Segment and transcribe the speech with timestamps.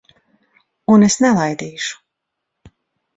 [0.93, 1.99] Un es nelaidīšu.